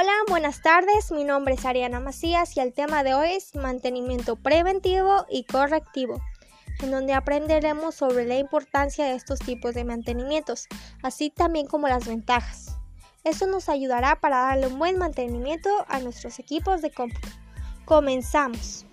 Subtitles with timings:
[0.00, 1.12] Hola, buenas tardes.
[1.12, 6.22] Mi nombre es Ariana Macías y el tema de hoy es mantenimiento preventivo y correctivo,
[6.80, 10.68] en donde aprenderemos sobre la importancia de estos tipos de mantenimientos,
[11.02, 12.78] así también como las ventajas.
[13.24, 17.28] Esto nos ayudará para darle un buen mantenimiento a nuestros equipos de cómputo.
[17.84, 18.86] Comenzamos.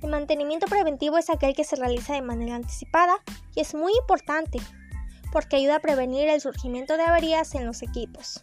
[0.00, 3.16] El mantenimiento preventivo es aquel que se realiza de manera anticipada
[3.54, 4.60] y es muy importante
[5.30, 8.42] porque ayuda a prevenir el surgimiento de averías en los equipos.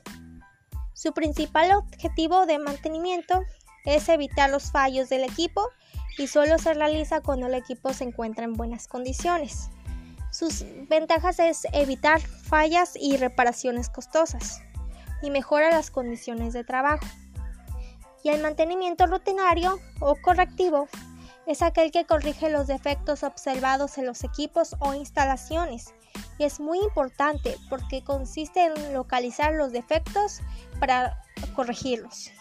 [1.02, 3.42] Su principal objetivo de mantenimiento
[3.86, 5.66] es evitar los fallos del equipo
[6.18, 9.70] y solo se realiza cuando el equipo se encuentra en buenas condiciones.
[10.30, 14.62] Sus ventajas es evitar fallas y reparaciones costosas
[15.22, 17.06] y mejora las condiciones de trabajo.
[18.22, 20.90] Y el mantenimiento rutinario o correctivo
[21.46, 25.94] es aquel que corrige los defectos observados en los equipos o instalaciones
[26.40, 30.40] y es muy importante porque consiste en localizar los defectos
[30.80, 31.22] para
[31.54, 32.32] corregirlos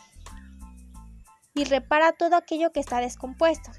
[1.52, 3.72] y repara todo aquello que está descompuesto.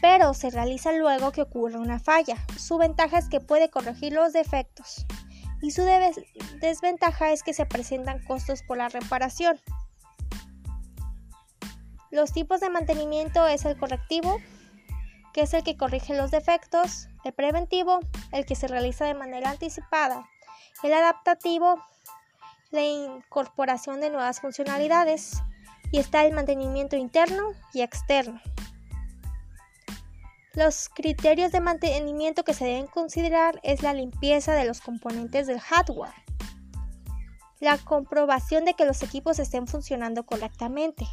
[0.00, 2.36] Pero se realiza luego que ocurra una falla.
[2.56, 5.04] Su ventaja es que puede corregir los defectos
[5.60, 5.82] y su
[6.60, 9.60] desventaja es que se presentan costos por la reparación.
[12.12, 14.38] Los tipos de mantenimiento es el correctivo,
[15.38, 18.00] que es el que corrige los defectos, el preventivo,
[18.32, 20.28] el que se realiza de manera anticipada,
[20.82, 21.80] el adaptativo,
[22.72, 25.40] la incorporación de nuevas funcionalidades
[25.92, 28.40] y está el mantenimiento interno y externo.
[30.54, 35.60] Los criterios de mantenimiento que se deben considerar es la limpieza de los componentes del
[35.60, 36.14] hardware,
[37.60, 41.06] la comprobación de que los equipos estén funcionando correctamente,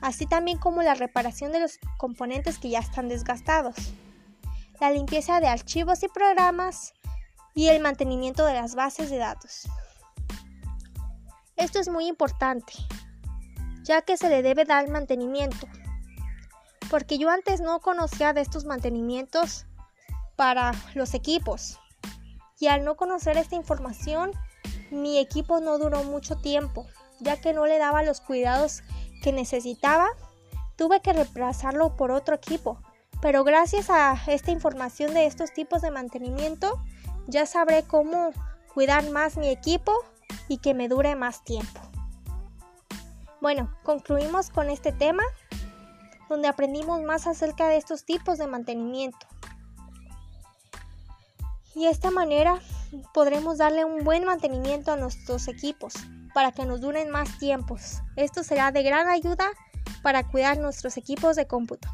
[0.00, 3.76] así también como la reparación de los componentes que ya están desgastados,
[4.80, 6.92] la limpieza de archivos y programas
[7.54, 9.68] y el mantenimiento de las bases de datos.
[11.56, 12.72] Esto es muy importante,
[13.82, 15.68] ya que se le debe dar mantenimiento,
[16.90, 19.66] porque yo antes no conocía de estos mantenimientos
[20.36, 21.78] para los equipos,
[22.58, 24.32] y al no conocer esta información,
[24.92, 26.86] mi equipo no duró mucho tiempo,
[27.20, 28.82] ya que no le daba los cuidados
[29.22, 30.08] que necesitaba,
[30.76, 32.80] tuve que reemplazarlo por otro equipo.
[33.20, 36.80] Pero gracias a esta información de estos tipos de mantenimiento,
[37.26, 38.30] ya sabré cómo
[38.74, 39.92] cuidar más mi equipo
[40.48, 41.80] y que me dure más tiempo.
[43.40, 45.22] Bueno, concluimos con este tema
[46.28, 49.26] donde aprendimos más acerca de estos tipos de mantenimiento.
[51.74, 52.60] Y de esta manera
[53.12, 55.94] podremos darle un buen mantenimiento a nuestros equipos
[56.34, 58.00] para que nos duren más tiempos.
[58.16, 59.46] Esto será de gran ayuda
[60.02, 61.88] para cuidar nuestros equipos de cómputo.